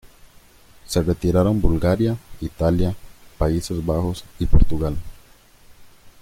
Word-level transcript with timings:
Se 0.87 1.03
retiraron 1.03 1.61
Bulgaria, 1.61 2.17
Italia, 2.39 2.95
Países 3.37 3.85
Bajos 3.85 4.23
y 4.39 4.47
Portugal. 4.47 4.95